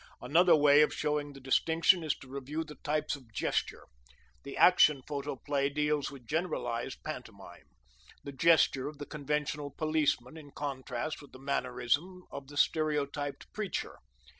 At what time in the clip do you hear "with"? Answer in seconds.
6.09-6.25, 11.21-11.33